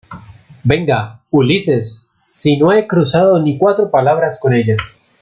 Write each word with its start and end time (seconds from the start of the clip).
venga, 0.63 1.21
Ulises, 1.29 2.09
si 2.31 2.57
no 2.57 2.73
he 2.73 2.87
cruzado 2.87 3.37
ni 3.39 3.55
cuatro 3.59 3.91
palabras 3.91 4.39
con 4.41 4.55
ella. 4.55 4.75